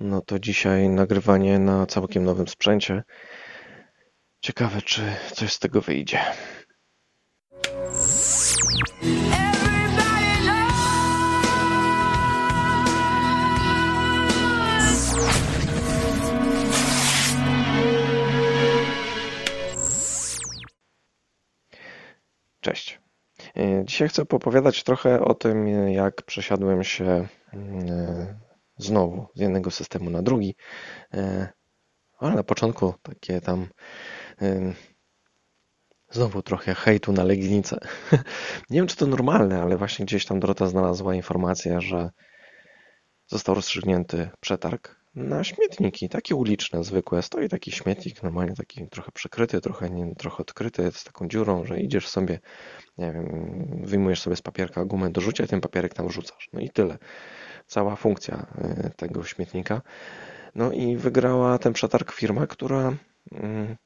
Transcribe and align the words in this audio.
no 0.00 0.20
to 0.20 0.38
dzisiaj 0.38 0.88
nagrywanie 0.88 1.58
na 1.58 1.86
całkiem 1.86 2.24
nowym 2.24 2.48
sprzęcie. 2.48 3.02
Ciekawe, 4.40 4.82
czy 4.82 5.02
coś 5.32 5.52
z 5.52 5.58
tego 5.58 5.80
wyjdzie. 5.80 6.20
Cześć. 22.60 23.00
E, 23.56 23.84
Dzisiaj 23.84 24.08
chcę 24.08 24.22
opowiadać 24.22 24.84
trochę 24.84 25.20
o 25.20 25.34
tym, 25.34 25.68
jak 25.88 26.22
przesiadłem 26.22 26.84
się 26.84 27.28
mm, 27.52 28.45
znowu 28.78 29.26
z 29.34 29.40
jednego 29.40 29.70
systemu 29.70 30.10
na 30.10 30.22
drugi. 30.22 30.54
E, 31.14 31.48
Ale 32.18 32.34
na 32.34 32.42
początku 32.42 32.94
takie 33.02 33.40
tam 33.40 33.66
em, 34.38 34.74
znowu 36.10 36.42
trochę 36.42 36.74
hejtu 36.74 37.12
na 37.12 37.24
Legnicę. 37.24 37.78
Nie 38.70 38.78
wiem, 38.78 38.86
czy 38.86 38.96
to 38.96 39.06
normalne, 39.06 39.62
ale 39.62 39.76
właśnie 39.76 40.06
gdzieś 40.06 40.26
tam 40.26 40.40
Dorota 40.40 40.66
znalazła 40.66 41.14
informację, 41.14 41.80
że 41.80 42.10
został 43.26 43.54
rozstrzygnięty 43.54 44.30
przetarg 44.40 44.96
na 45.14 45.44
śmietniki, 45.44 46.08
takie 46.08 46.34
uliczne, 46.34 46.84
zwykłe. 46.84 47.22
Stoi 47.22 47.48
taki 47.48 47.72
śmietnik, 47.72 48.22
normalnie 48.22 48.54
taki 48.54 48.88
trochę 48.88 49.12
przykryty, 49.12 49.60
trochę, 49.60 49.90
nie, 49.90 50.14
trochę 50.14 50.36
odkryty, 50.38 50.92
z 50.92 51.04
taką 51.04 51.28
dziurą, 51.28 51.64
że 51.64 51.80
idziesz 51.80 52.08
sobie, 52.08 52.38
nie 52.98 53.12
wiem, 53.12 53.26
wyjmujesz 53.84 54.20
sobie 54.20 54.36
z 54.36 54.42
papierka 54.42 54.84
gumę 54.84 55.10
do 55.10 55.20
rzucia 55.20 55.46
ten 55.46 55.60
papierek 55.60 55.94
tam 55.94 56.08
wrzucasz. 56.08 56.48
No 56.52 56.60
i 56.60 56.70
tyle. 56.70 56.98
Cała 57.66 57.96
funkcja 57.96 58.46
y, 58.86 58.90
tego 58.96 59.24
śmietnika. 59.24 59.82
No 60.54 60.72
i 60.72 60.96
wygrała 60.96 61.58
ten 61.58 61.72
przetarg 61.72 62.12
firma, 62.12 62.46
która 62.46 62.92
mm, 63.32 63.76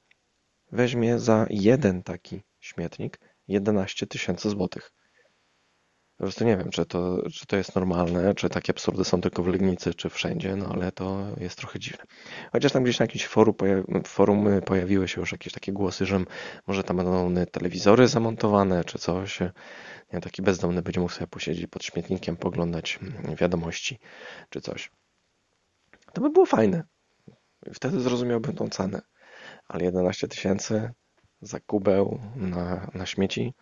weźmie 0.72 1.18
za 1.18 1.46
jeden 1.50 2.02
taki 2.02 2.42
śmietnik 2.60 3.20
11 3.48 4.06
tysięcy 4.06 4.50
złotych. 4.50 4.92
Po 6.20 6.24
prostu 6.24 6.44
nie 6.44 6.56
wiem, 6.56 6.70
czy 6.70 6.86
to, 6.86 7.22
czy 7.32 7.46
to 7.46 7.56
jest 7.56 7.74
normalne, 7.74 8.34
czy 8.34 8.48
takie 8.48 8.72
absurdy 8.72 9.04
są 9.04 9.20
tylko 9.20 9.42
w 9.42 9.46
Legnicy, 9.46 9.94
czy 9.94 10.08
wszędzie, 10.08 10.56
no 10.56 10.68
ale 10.72 10.92
to 10.92 11.26
jest 11.36 11.58
trochę 11.58 11.78
dziwne. 11.78 12.04
Chociaż 12.52 12.72
tam 12.72 12.82
gdzieś 12.82 12.98
na 12.98 13.04
jakimś 13.04 13.26
forum, 13.26 13.54
forum 14.06 14.48
pojawiły 14.66 15.08
się 15.08 15.20
już 15.20 15.32
jakieś 15.32 15.52
takie 15.52 15.72
głosy, 15.72 16.06
że 16.06 16.20
może 16.66 16.84
tam 16.84 16.96
będą 16.96 17.34
telewizory 17.46 18.08
zamontowane, 18.08 18.84
czy 18.84 18.98
coś. 18.98 19.38
Nie 20.12 20.20
taki 20.20 20.42
bezdomny 20.42 20.82
będzie 20.82 21.00
mógł 21.00 21.12
sobie 21.12 21.26
posiedzieć 21.26 21.66
pod 21.66 21.84
śmietnikiem, 21.84 22.36
poglądać 22.36 22.98
wiadomości, 23.40 23.98
czy 24.50 24.60
coś. 24.60 24.90
To 26.12 26.20
by 26.20 26.30
było 26.30 26.46
fajne. 26.46 26.82
Wtedy 27.74 28.00
zrozumiałbym 28.00 28.54
tą 28.54 28.68
cenę. 28.68 29.02
Ale 29.68 29.84
11 29.84 30.28
tysięcy 30.28 30.90
za 31.40 31.60
kubeł 31.60 32.20
na, 32.36 32.90
na 32.94 33.06
śmieci 33.06 33.54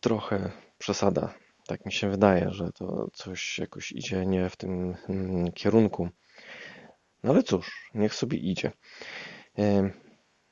trochę 0.00 0.65
przesada. 0.78 1.34
Tak 1.66 1.86
mi 1.86 1.92
się 1.92 2.10
wydaje, 2.10 2.50
że 2.50 2.72
to 2.72 3.08
coś 3.12 3.58
jakoś 3.58 3.92
idzie 3.92 4.26
nie 4.26 4.50
w 4.50 4.56
tym 4.56 4.94
mm, 5.08 5.52
kierunku. 5.52 6.08
No 7.22 7.32
ale 7.32 7.42
cóż, 7.42 7.90
niech 7.94 8.14
sobie 8.14 8.38
idzie. 8.38 8.72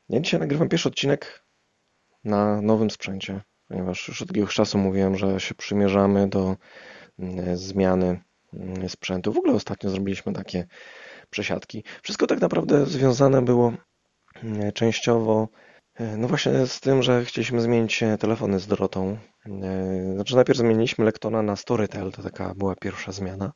Ja 0.08 0.20
dzisiaj 0.20 0.40
nagrywam 0.40 0.68
pierwszy 0.68 0.88
odcinek 0.88 1.44
na 2.24 2.60
nowym 2.60 2.90
sprzęcie, 2.90 3.40
ponieważ 3.68 4.08
już 4.08 4.22
od 4.22 4.28
jakiegoś 4.28 4.54
czasu 4.54 4.78
mówiłem, 4.78 5.16
że 5.16 5.40
się 5.40 5.54
przymierzamy 5.54 6.28
do 6.28 6.56
mm, 7.18 7.56
zmiany 7.56 8.20
mm, 8.52 8.88
sprzętu. 8.88 9.32
W 9.32 9.38
ogóle 9.38 9.54
ostatnio 9.54 9.90
zrobiliśmy 9.90 10.32
takie 10.32 10.66
przesiadki. 11.30 11.84
Wszystko 12.02 12.26
tak 12.26 12.40
naprawdę 12.40 12.86
związane 12.86 13.42
było 13.42 13.72
częściowo 14.74 15.48
No 16.00 16.28
właśnie 16.28 16.66
z 16.66 16.80
tym, 16.80 17.02
że 17.02 17.24
chcieliśmy 17.24 17.60
zmienić 17.60 18.02
e, 18.02 18.18
telefony 18.18 18.60
z 18.60 18.66
Dorotą. 18.66 19.18
E, 19.46 20.12
Znaczy 20.14 20.34
najpierw 20.36 20.58
zmieniliśmy 20.58 21.04
Lectona 21.04 21.42
na 21.42 21.56
Storytel, 21.56 22.12
to 22.12 22.22
taka 22.22 22.54
była 22.54 22.74
pierwsza 22.76 23.12
zmiana, 23.12 23.52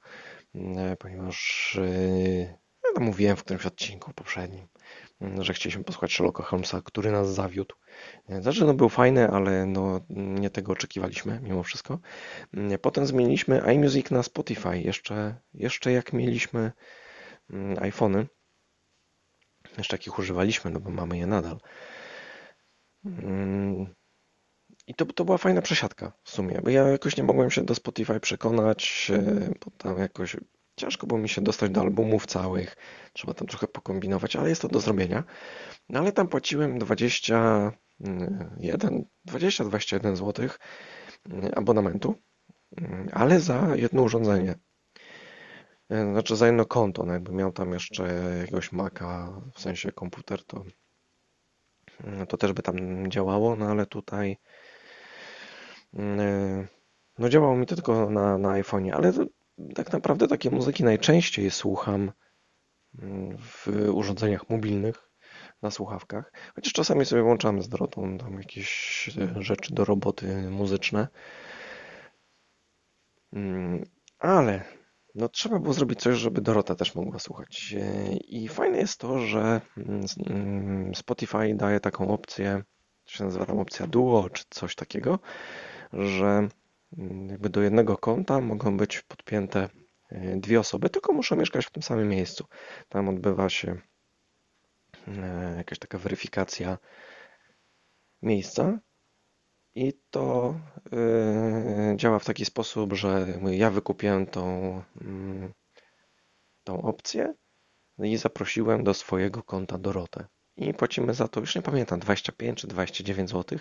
e, 0.54 0.97
ponieważ 0.97 1.78
e, 1.82 2.59
ja 2.84 2.93
tam 2.94 3.04
mówiłem 3.04 3.37
w 3.37 3.44
którymś 3.44 3.66
odcinku 3.66 4.12
poprzednim, 4.15 4.69
m, 5.21 5.44
że 5.44 5.54
chcieliśmy 5.54 5.84
posłuchać 5.84 6.12
Sherlocka 6.12 6.43
Holmesa, 6.43 6.82
który 6.82 7.10
nas 7.12 7.34
zawiódł. 7.34 7.75
E, 8.28 8.43
Znaczy 8.43 8.65
no 8.65 8.75
był 8.75 8.88
fajny, 8.88 9.28
ale 9.31 9.66
no 9.66 10.00
nie 10.10 10.50
tego 10.50 10.72
oczekiwaliśmy 10.72 11.41
mimo 11.43 11.62
wszystko. 11.62 11.98
M, 12.54 12.71
Potem 12.82 13.06
zmieniliśmy 13.06 13.62
iMusic 13.75 14.10
na 14.10 14.22
Spotify, 14.22 14.78
jeszcze, 14.81 15.34
jeszcze 15.54 15.93
jak 15.93 16.12
mieliśmy 16.12 16.72
mm, 17.50 17.82
iPhony, 17.82 18.27
jeszcze 19.78 19.97
jakich 19.97 20.19
używaliśmy, 20.19 20.71
no 20.71 20.81
bo 20.81 20.91
mamy 20.91 21.19
je 21.19 21.27
nadal. 21.27 21.59
Mm, 23.08 23.94
I 24.86 24.94
to, 24.94 25.06
to 25.06 25.24
była 25.24 25.38
fajna 25.38 25.62
przesiadka 25.62 26.12
w 26.22 26.30
sumie, 26.30 26.60
bo 26.64 26.70
ja 26.70 26.88
jakoś 26.88 27.16
nie 27.16 27.24
mogłem 27.24 27.50
się 27.50 27.62
do 27.62 27.74
Spotify 27.74 28.20
przekonać, 28.20 29.12
e, 29.14 29.50
bo 29.64 29.70
tam 29.78 29.98
jakoś 29.98 30.36
ciężko 30.76 31.06
było 31.06 31.20
mi 31.20 31.28
się 31.28 31.41
dostać 31.41 31.70
do 31.70 31.80
albumów 31.80 32.26
całych, 32.26 32.76
trzeba 33.12 33.34
tam 33.34 33.48
trochę 33.48 33.66
pokombinować, 33.66 34.36
ale 34.36 34.48
jest 34.48 34.62
to 34.62 34.68
do 34.68 34.80
zrobienia. 34.80 35.24
No 35.88 36.00
ale 36.00 36.12
tam 36.12 36.28
płaciłem 36.28 36.78
21, 36.78 39.04
20-21 39.26 40.16
zł 40.16 40.48
abonamentu, 41.56 42.14
mm, 42.76 43.08
ale 43.12 43.41
za 43.41 43.76
jedno 43.76 44.02
urządzenie. 44.02 44.54
E, 45.91 46.12
Znaczy 46.12 46.36
za 46.36 46.47
jedno 46.47 46.66
konto, 46.66 47.06
no 47.06 47.12
jakby 47.12 47.32
miał 47.32 47.52
tam 47.52 47.72
jeszcze 47.72 48.02
jakiegoś 48.41 48.72
Maca, 48.72 49.41
w 49.54 49.60
sensie 49.60 49.92
komputer, 49.92 50.44
to, 50.44 50.64
to 52.28 52.36
też 52.36 52.53
by 52.53 52.62
tam 52.62 53.10
działało, 53.10 53.56
no 53.56 53.66
ale 53.66 53.86
tutaj 53.86 54.36
mm, 55.94 56.66
no 57.19 57.28
działało 57.28 57.56
mi 57.56 57.66
to 57.66 57.75
tylko 57.75 58.10
na, 58.10 58.38
na 58.38 58.48
iPhone'ie, 58.48 58.91
ale 58.91 59.12
to, 59.12 59.25
tak 59.75 59.92
naprawdę 59.92 60.28
takie 60.28 60.50
muzyki 60.50 60.84
najczęściej 60.84 61.50
słucham 61.50 62.12
mm, 62.98 63.36
w 63.38 63.66
urządzeniach 63.92 64.50
mobilnych, 64.50 65.09
na 65.62 65.70
słuchawkach, 65.70 66.32
chociaż 66.54 66.72
czasami 66.72 67.04
sobie 67.04 67.22
włączamy 67.22 67.62
z 67.62 67.69
Dorotą 67.69 68.19
tam 68.19 68.38
jakieś 68.38 69.10
e, 69.19 69.42
rzeczy 69.42 69.75
do 69.75 69.84
roboty 69.84 70.50
muzyczne, 70.50 71.09
Mm, 73.32 73.84
ale 74.19 74.65
no 75.18 75.28
trzeba 75.28 75.58
było 75.58 75.74
zrobić 75.74 76.00
coś, 76.00 76.16
żeby 76.16 76.40
Dorota 76.40 76.74
też 76.74 76.94
mogła 76.94 77.18
słuchać. 77.18 77.74
E, 77.78 78.16
I 78.16 78.48
fajne 78.48 78.78
jest 78.78 79.00
to, 79.00 79.18
że 79.18 79.60
mm, 79.76 80.04
mm, 80.26 80.94
Spotify 80.94 81.54
daje 81.54 81.80
taką 81.80 82.08
opcję, 82.08 82.62
się 83.06 83.24
nazywa 83.24 83.46
tam 83.46 83.58
opcja 83.58 83.86
Duo 83.86 84.30
czy 84.30 84.44
coś 84.50 84.74
takiego, 84.74 85.18
że 85.92 86.48
mm, 86.98 87.28
jakby 87.28 87.48
do 87.48 87.62
jednego 87.62 87.96
konta 87.96 88.40
mogą 88.40 88.76
być 88.76 89.02
podpięte 89.02 89.68
e, 90.10 90.36
dwie 90.36 90.60
osoby, 90.60 90.90
tylko 90.90 91.12
muszą 91.12 91.36
mieszkać 91.36 91.66
w 91.66 91.70
tym 91.70 91.82
samym 91.82 92.08
miejscu. 92.08 92.44
Tam 92.88 93.08
odbywa 93.08 93.48
się 93.48 93.80
e, 95.08 95.54
jakaś 95.56 95.78
taka 95.78 95.98
weryfikacja 95.98 96.78
miejsca 98.22 98.78
i 99.78 99.93
to 100.11 100.55
e, 100.93 101.97
działa 101.97 102.19
w 102.19 102.25
taki 102.25 102.44
sposób, 102.44 102.93
że 102.93 103.27
ja 103.50 103.71
wykupiłem 103.71 104.27
tą, 104.27 104.44
mm, 105.00 105.53
tą 106.65 106.83
opcję 106.83 107.34
i 107.99 108.16
zaprosiłem 108.16 108.84
do 108.84 108.94
swojego 108.94 109.43
konta 109.43 109.78
Dorotę. 109.78 110.27
I 110.56 110.75
płacimy 110.75 111.15
za 111.15 111.28
to, 111.28 111.41
już 111.41 111.55
nie 111.55 111.62
pamiętam, 111.62 112.00
25 112.00 112.59
czy 112.59 112.66
29 112.66 113.31
zł. 113.31 113.59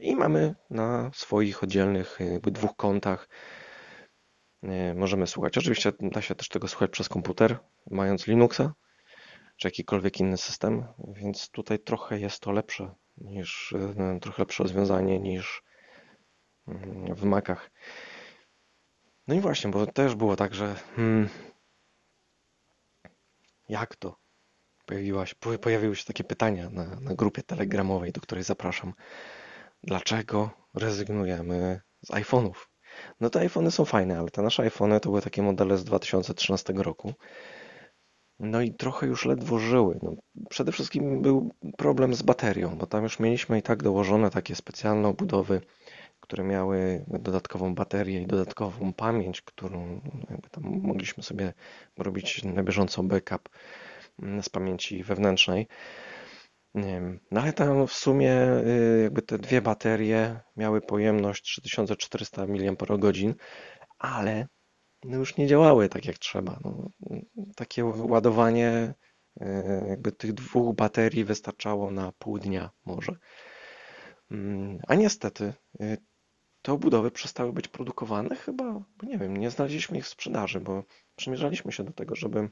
I 0.00 0.16
mamy 0.16 0.54
na 0.70 1.10
swoich 1.14 1.62
oddzielnych 1.62 2.18
jakby 2.32 2.50
dwóch 2.50 2.76
kontach 2.76 3.28
e, 4.62 4.94
możemy 4.94 5.26
słuchać. 5.26 5.58
Oczywiście 5.58 5.92
da 6.00 6.22
się 6.22 6.34
też 6.34 6.48
tego 6.48 6.68
słuchać 6.68 6.90
przez 6.90 7.08
komputer, 7.08 7.58
mając 7.90 8.26
Linuxa 8.26 8.74
czy 9.56 9.68
jakikolwiek 9.68 10.20
inny 10.20 10.36
system, 10.36 10.84
więc 11.08 11.50
tutaj 11.50 11.78
trochę 11.78 12.20
jest 12.20 12.40
to 12.40 12.52
lepsze 12.52 12.94
niż, 13.20 13.74
e, 13.98 14.20
trochę 14.20 14.42
lepsze 14.42 14.62
rozwiązanie 14.62 15.20
niż 15.20 15.62
mm, 16.68 17.14
w 17.14 17.24
Macach. 17.24 17.70
No 19.28 19.34
i 19.34 19.40
właśnie, 19.40 19.70
bo 19.70 19.86
też 19.86 20.14
było 20.14 20.36
tak, 20.36 20.54
że 20.54 20.74
hmm, 20.96 21.28
jak 23.68 23.96
to? 23.96 24.16
Pojawiła 24.86 25.26
się, 25.26 25.34
po- 25.40 25.58
pojawiły 25.58 25.96
się 25.96 26.04
takie 26.04 26.24
pytania 26.24 26.70
na, 26.70 27.00
na 27.00 27.14
grupie 27.14 27.42
telegramowej, 27.42 28.12
do 28.12 28.20
której 28.20 28.44
zapraszam. 28.44 28.94
Dlaczego 29.82 30.50
rezygnujemy 30.74 31.80
z 32.02 32.10
iPhone'ów? 32.10 32.54
No 33.20 33.30
te 33.30 33.40
iPhony 33.40 33.70
są 33.70 33.84
fajne, 33.84 34.18
ale 34.18 34.30
te 34.30 34.42
nasze 34.42 34.62
iPhony 34.62 35.00
to 35.00 35.08
były 35.08 35.22
takie 35.22 35.42
modele 35.42 35.78
z 35.78 35.84
2013 35.84 36.72
roku. 36.72 37.14
No 38.40 38.60
i 38.60 38.72
trochę 38.72 39.06
już 39.06 39.24
ledwo 39.24 39.58
żyły. 39.58 39.98
No, 40.02 40.14
przede 40.50 40.72
wszystkim 40.72 41.22
był 41.22 41.54
problem 41.76 42.14
z 42.14 42.22
baterią, 42.22 42.78
bo 42.78 42.86
tam 42.86 43.02
już 43.02 43.20
mieliśmy 43.20 43.58
i 43.58 43.62
tak 43.62 43.82
dołożone 43.82 44.30
takie 44.30 44.54
specjalne 44.54 45.08
obudowy, 45.08 45.60
które 46.20 46.44
miały 46.44 47.04
dodatkową 47.08 47.74
baterię 47.74 48.22
i 48.22 48.26
dodatkową 48.26 48.92
pamięć, 48.92 49.42
którą 49.42 50.00
jakby 50.30 50.50
tam 50.50 50.64
mogliśmy 50.64 51.22
sobie 51.22 51.52
robić 51.96 52.44
na 52.44 52.62
bieżąco 52.62 53.02
backup 53.02 53.48
mm, 54.22 54.42
z 54.42 54.48
pamięci 54.48 55.04
wewnętrznej. 55.04 55.66
No 57.30 57.40
ale 57.40 57.52
tam 57.52 57.86
w 57.86 57.92
sumie 57.92 58.32
y, 58.66 59.00
jakby 59.02 59.22
te 59.22 59.38
dwie 59.38 59.62
baterie 59.62 60.40
miały 60.56 60.80
pojemność 60.80 61.42
3400 61.42 62.46
mAh, 62.46 63.34
ale 63.98 64.46
no 65.08 65.16
już 65.16 65.36
nie 65.36 65.46
działały 65.46 65.88
tak 65.88 66.04
jak 66.04 66.18
trzeba. 66.18 66.60
No, 66.64 66.90
takie 67.56 67.84
ładowanie 67.84 68.94
y, 69.40 69.44
jakby 69.88 70.12
tych 70.12 70.32
dwóch 70.32 70.76
baterii 70.76 71.24
wystarczało 71.24 71.90
na 71.90 72.12
pół 72.12 72.38
dnia 72.38 72.70
może. 72.84 73.12
Mm, 74.30 74.78
a 74.88 74.94
niestety 74.94 75.52
y, 75.80 75.98
te 76.62 76.72
obudowy 76.72 77.10
przestały 77.10 77.52
być 77.52 77.68
produkowane 77.68 78.36
chyba, 78.36 78.84
nie 79.02 79.18
wiem, 79.18 79.36
nie 79.36 79.50
znaleźliśmy 79.50 79.98
ich 79.98 80.04
w 80.04 80.08
sprzedaży, 80.08 80.60
bo 80.60 80.84
przymierzaliśmy 81.16 81.72
się 81.72 81.84
do 81.84 81.92
tego, 81.92 82.14
żeby 82.14 82.48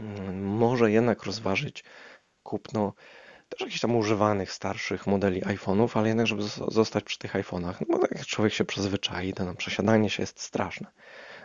mm, 0.00 0.44
może 0.44 0.90
jednak 0.90 1.22
rozważyć 1.22 1.84
kupno 2.42 2.92
też 3.54 3.60
jakichś 3.60 3.80
tam 3.80 3.96
używanych, 3.96 4.52
starszych 4.52 5.06
modeli 5.06 5.42
iPhone'ów, 5.42 5.98
ale 5.98 6.08
jednak, 6.08 6.26
żeby 6.26 6.42
zostać 6.68 7.04
przy 7.04 7.18
tych 7.18 7.34
iPhone'ach, 7.34 7.74
no 7.88 7.98
bo 7.98 8.06
jak 8.10 8.26
człowiek 8.26 8.52
się 8.52 8.64
przyzwyczai, 8.64 9.32
to 9.32 9.44
nam 9.44 9.56
przesiadanie 9.56 10.10
się 10.10 10.22
jest 10.22 10.40
straszne. 10.40 10.86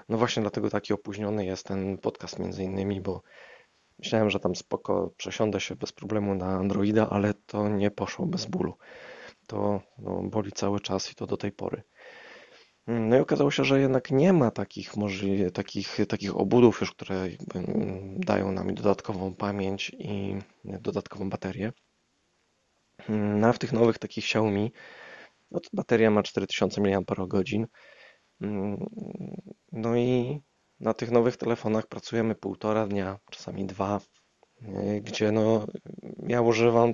No 0.10 0.18
właśnie 0.18 0.42
dlatego 0.42 0.70
taki 0.70 0.94
opóźniony 0.94 1.46
jest 1.46 1.66
ten 1.66 1.98
podcast 1.98 2.40
między 2.40 2.64
innymi, 2.64 3.02
bo 3.02 3.22
myślałem, 4.00 4.30
że 4.30 4.40
tam 4.40 4.56
spoko 4.56 5.14
przesiądę 5.18 5.60
się 5.60 5.76
bez 5.76 5.92
problemu 5.92 6.36
na 6.36 6.48
Androida, 6.48 7.10
ale 7.10 7.34
to 7.34 7.70
nie 7.70 7.92
poszło 7.92 8.26
bez 8.26 8.46
bólu. 8.46 8.74
To 9.48 9.82
no, 9.98 10.22
boli 10.24 10.52
cały 10.52 10.80
czas 10.80 11.12
i 11.12 11.16
to 11.16 11.28
do 11.28 11.38
tej 11.38 11.52
pory. 11.52 11.84
No 12.88 13.18
i 13.18 13.20
okazało 13.20 13.52
się, 13.52 13.64
że 13.64 13.80
jednak 13.80 14.12
nie 14.12 14.34
ma 14.34 14.52
takich, 14.52 14.98
możli- 14.98 15.52
takich, 15.52 15.98
takich 16.08 16.38
obudów 16.38 16.82
już, 16.82 16.92
które 16.92 17.28
dają 18.16 18.52
nam 18.52 18.74
dodatkową 18.74 19.34
pamięć 19.36 19.92
i 20.00 20.36
dodatkową 20.66 21.30
baterię. 21.30 21.72
No 23.10 23.48
a 23.48 23.54
w 23.54 23.60
tych 23.60 23.74
nowych 23.74 23.98
takich 23.98 24.24
Xiaomi, 24.24 24.72
no 25.52 25.60
to 25.60 25.70
bateria 25.74 26.12
ma 26.12 26.24
4000 26.24 26.82
mAh. 26.82 27.68
No 29.72 29.96
i 29.96 30.40
na 30.80 30.94
tych 30.94 31.12
nowych 31.12 31.38
telefonach 31.38 31.88
pracujemy 31.88 32.36
półtora 32.36 32.88
dnia, 32.88 33.20
czasami 33.32 33.66
dwa, 33.66 34.00
gdzie 35.02 35.32
no 35.32 35.66
ja 36.28 36.42
używam 36.42 36.94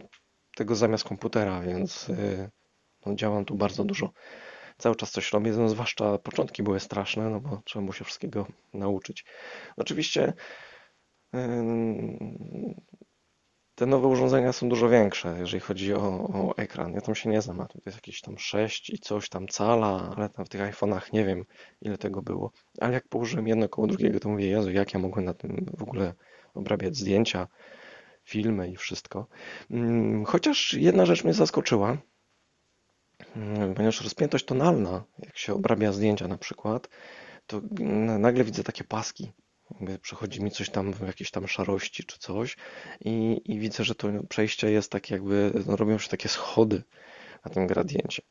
tego 0.55 0.75
zamiast 0.75 1.03
komputera, 1.03 1.61
więc 1.61 2.11
no, 3.05 3.15
działam 3.15 3.45
tu 3.45 3.55
bardzo 3.55 3.83
dużo 3.83 4.09
cały 4.77 4.95
czas 4.95 5.11
coś 5.11 5.33
robię, 5.33 5.51
no 5.51 5.69
zwłaszcza 5.69 6.17
początki 6.17 6.63
były 6.63 6.79
straszne, 6.79 7.29
no 7.29 7.39
bo 7.39 7.61
trzeba 7.65 7.83
było 7.83 7.93
się 7.93 8.05
wszystkiego 8.05 8.47
nauczyć. 8.73 9.25
Oczywiście 9.77 10.33
te 13.75 13.85
nowe 13.85 14.07
urządzenia 14.07 14.53
są 14.53 14.69
dużo 14.69 14.89
większe, 14.89 15.35
jeżeli 15.39 15.59
chodzi 15.59 15.93
o, 15.93 15.99
o 16.33 16.57
ekran. 16.57 16.93
Ja 16.93 17.01
tam 17.01 17.15
się 17.15 17.29
nie 17.29 17.41
znam, 17.41 17.57
to 17.57 17.79
jest 17.85 17.97
jakieś 17.97 18.21
tam 18.21 18.37
6 18.37 18.89
i 18.89 18.99
coś 18.99 19.29
tam 19.29 19.47
cala, 19.47 20.13
ale 20.17 20.29
tam 20.29 20.45
w 20.45 20.49
tych 20.49 20.61
iPhone'ach 20.61 21.13
nie 21.13 21.25
wiem 21.25 21.45
ile 21.81 21.97
tego 21.97 22.21
było. 22.21 22.51
Ale 22.81 22.93
jak 22.93 23.07
położyłem 23.07 23.47
jedno 23.47 23.69
koło 23.69 23.87
drugiego, 23.87 24.19
to 24.19 24.29
mówię, 24.29 24.47
Jezu, 24.47 24.71
jak 24.71 24.93
ja 24.93 24.99
mogłem 24.99 25.25
na 25.25 25.33
tym 25.33 25.65
w 25.77 25.83
ogóle 25.83 26.13
obrabiać 26.53 26.97
zdjęcia, 26.97 27.47
filmy 28.23 28.69
i 28.69 28.75
wszystko. 28.75 29.27
Mm, 29.71 30.25
chociaż 30.25 30.73
jedna 30.73 31.05
rzecz 31.05 31.23
mnie 31.23 31.33
zaskoczyła, 31.33 31.97
Mm, 33.35 33.73
ponieważ 33.73 34.01
rozpiętość 34.01 34.45
tonalna, 34.45 35.03
jak 35.19 35.37
się 35.37 35.53
obrabia 35.53 35.91
zdjęcia 35.91 36.27
na 36.27 36.37
przykład, 36.37 36.89
to 37.47 37.61
nagle 38.19 38.43
widzę 38.43 38.63
takie 38.63 38.83
paski. 38.83 39.31
Jakby 39.71 39.99
przychodzi 39.99 40.43
mi 40.43 40.51
coś 40.51 40.69
tam 40.69 40.93
w 40.93 41.07
jakiejś 41.07 41.31
tam 41.31 41.47
szarości 41.47 42.03
czy 42.03 42.19
coś 42.19 42.57
i, 42.99 43.41
i 43.45 43.59
widzę, 43.59 43.83
że 43.83 43.95
to 43.95 44.07
przejście 44.29 44.71
jest 44.71 44.91
tak 44.91 45.11
jakby, 45.11 45.51
no 45.67 45.75
robią 45.75 45.97
się 45.97 46.09
takie 46.09 46.29
schody 46.29 46.83
na 47.45 47.51
tym 47.51 47.67
gradiencie. 47.67 48.23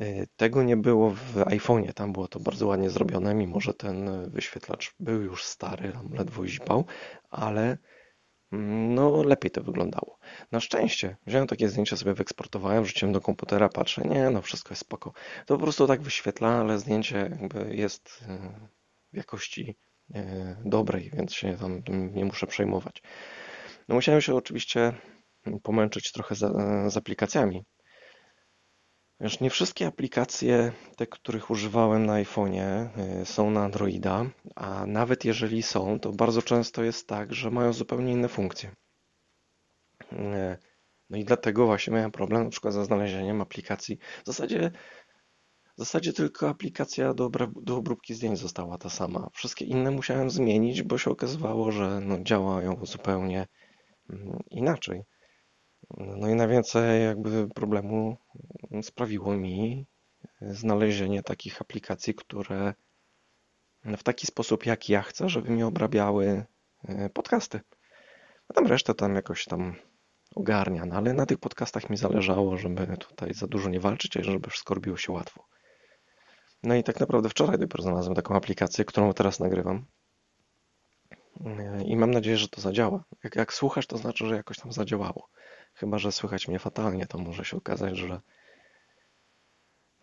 Y, 0.00 0.28
tego 0.36 0.62
nie 0.62 0.76
było 0.76 1.10
w 1.10 1.34
iPhone'ie, 1.34 1.92
tam 1.92 2.12
było 2.12 2.28
to 2.28 2.40
bardzo 2.40 2.66
ładnie 2.66 2.90
zrobione, 2.90 3.34
mimo 3.34 3.60
że 3.60 3.74
ten 3.74 4.30
wyświetlacz 4.30 4.94
był 5.00 5.22
już 5.22 5.44
stary, 5.44 5.92
tam 5.92 6.14
ledwo 6.14 6.46
zipał, 6.46 6.84
ale 7.30 7.78
no 8.52 9.22
lepiej 9.22 9.50
to 9.50 9.62
wyglądało. 9.62 10.18
Na 10.52 10.60
szczęście 10.60 11.16
wziąłem 11.26 11.46
takie 11.46 11.68
zdjęcia, 11.68 11.96
sobie 11.96 12.14
wyeksportowałem, 12.14 12.84
wrzuciłem 12.84 13.12
do 13.12 13.20
komputera, 13.20 13.68
patrzę, 13.68 14.02
nie, 14.02 14.30
no 14.30 14.42
wszystko 14.42 14.72
jest 14.72 14.80
spoko. 14.80 15.12
To 15.46 15.56
po 15.56 15.62
prostu 15.62 15.86
tak 15.86 16.02
wyświetla, 16.02 16.48
ale 16.48 16.78
zdjęcie 16.78 17.16
jakby 17.40 17.76
jest 17.76 18.24
w 19.12 19.16
jakości 19.16 19.70
e, 19.70 19.89
dobrej, 20.64 21.10
więc 21.14 21.34
się 21.34 21.56
tam 21.56 21.82
nie 22.14 22.24
muszę 22.24 22.46
przejmować. 22.46 23.02
No 23.88 23.94
musiałem 23.94 24.20
się 24.20 24.34
oczywiście 24.34 24.92
pomęczyć 25.62 26.12
trochę 26.12 26.34
z, 26.34 26.38
z 26.92 26.96
aplikacjami, 26.96 27.64
Wiesz, 29.20 29.40
nie 29.40 29.50
wszystkie 29.50 29.86
aplikacje, 29.86 30.72
te, 30.96 31.06
których 31.06 31.50
używałem 31.50 32.06
na 32.06 32.12
iPhone'ie, 32.12 32.88
y, 33.22 33.24
są 33.24 33.50
na 33.50 33.64
Androida, 33.64 34.24
a 34.56 34.86
nawet 34.86 35.24
jeżeli 35.24 35.62
są, 35.62 36.00
to 36.00 36.12
bardzo 36.12 36.42
często 36.42 36.82
jest 36.82 37.08
tak, 37.08 37.34
że 37.34 37.50
mają 37.50 37.72
zupełnie 37.72 38.12
inne 38.12 38.28
funkcje. 38.28 38.70
Y, 40.12 40.16
no 41.10 41.16
i 41.18 41.24
dlatego 41.24 41.66
właśnie 41.66 41.92
miałem 41.92 42.10
problem 42.10 42.44
na 42.44 42.50
przykład 42.50 42.74
ze 42.74 42.84
znalezieniem 42.84 43.40
aplikacji. 43.40 43.98
W 44.24 44.26
zasadzie, 44.26 44.70
zasadzie 45.80 46.12
tylko 46.12 46.48
aplikacja 46.48 47.14
do, 47.14 47.30
do 47.62 47.76
obróbki 47.76 48.14
zdjęć 48.14 48.38
została 48.38 48.78
ta 48.78 48.90
sama. 48.90 49.28
Wszystkie 49.32 49.64
inne 49.64 49.90
musiałem 49.90 50.30
zmienić, 50.30 50.82
bo 50.82 50.98
się 50.98 51.10
okazywało, 51.10 51.72
że 51.72 52.00
no, 52.00 52.22
działają 52.22 52.86
zupełnie 52.86 53.46
mm, 54.10 54.38
inaczej. 54.50 55.02
No 55.96 56.28
i 56.28 56.34
najwięcej 56.34 57.04
jakby 57.04 57.48
problemu 57.48 58.16
sprawiło 58.82 59.36
mi 59.36 59.86
znalezienie 60.40 61.22
takich 61.22 61.60
aplikacji, 61.60 62.14
które 62.14 62.74
w 63.84 64.02
taki 64.02 64.26
sposób, 64.26 64.66
jak 64.66 64.88
ja 64.88 65.02
chcę, 65.02 65.28
żeby 65.28 65.50
mi 65.50 65.62
obrabiały 65.62 66.44
e, 66.84 67.10
podcasty. 67.10 67.60
A 68.48 68.52
tam 68.52 68.66
resztę 68.66 68.94
tam 68.94 69.14
jakoś 69.14 69.44
tam 69.44 69.74
ogarnia, 70.34 70.84
no 70.86 70.94
ale 70.96 71.14
na 71.14 71.26
tych 71.26 71.38
podcastach 71.38 71.90
mi 71.90 71.96
zależało, 71.96 72.56
żeby 72.56 72.96
tutaj 72.96 73.34
za 73.34 73.46
dużo 73.46 73.70
nie 73.70 73.80
walczyć, 73.80 74.16
a 74.16 74.22
żeby 74.22 74.50
wszystko 74.50 74.74
robiło 74.74 74.96
się 74.96 75.12
łatwo. 75.12 75.44
No 76.62 76.74
i 76.74 76.84
tak 76.84 77.00
naprawdę 77.00 77.28
wczoraj 77.28 77.58
dopiero 77.58 77.82
znalazłem 77.82 78.14
taką 78.14 78.34
aplikację, 78.34 78.84
którą 78.84 79.12
teraz 79.12 79.40
nagrywam. 79.40 79.86
E, 81.46 81.84
I 81.84 81.96
mam 81.96 82.10
nadzieję, 82.10 82.36
że 82.36 82.48
to 82.48 82.60
zadziała. 82.60 83.04
Jak, 83.24 83.36
jak 83.36 83.52
słuchasz, 83.52 83.86
to 83.86 83.98
znaczy, 83.98 84.26
że 84.26 84.34
jakoś 84.36 84.58
tam 84.58 84.72
zadziałało. 84.72 85.28
Chyba, 85.74 85.98
że 85.98 86.12
słychać 86.12 86.48
mnie 86.48 86.58
fatalnie, 86.58 87.06
to 87.06 87.18
może 87.18 87.44
się 87.44 87.56
okazać, 87.56 87.96
że, 87.96 88.20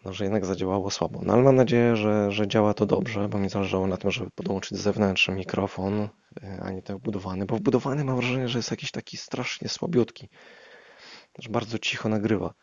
no, 0.06 0.14
że 0.14 0.24
jednak 0.24 0.46
zadziałało 0.46 0.92
słabo. 0.92 1.20
No 1.24 1.34
ale 1.34 1.44
mam 1.44 1.56
nadzieję, 1.56 1.96
że, 1.96 2.32
że 2.32 2.48
działa 2.48 2.74
to 2.74 2.86
dobrze, 2.86 3.30
bo 3.30 3.38
mi 3.38 3.50
zależało 3.50 3.88
na 3.88 3.98
tym, 3.98 4.12
żeby 4.12 4.32
podłączyć 4.32 4.78
zewnętrzny 4.78 5.36
mikrofon, 5.36 5.94
y, 6.04 6.10
a 6.62 6.72
nie 6.72 6.82
ten 6.82 6.98
wbudowany, 6.98 7.46
bo 7.46 7.56
wbudowany 7.56 8.04
mam 8.04 8.16
wrażenie, 8.16 8.48
że 8.48 8.60
jest 8.60 8.72
jakiś 8.72 8.92
taki 8.92 9.18
strasznie 9.18 9.70
słabiutki. 9.70 10.30
Też 11.34 11.50
bardzo 11.50 11.80
cicho 11.80 12.10
nagrywa. 12.10 12.54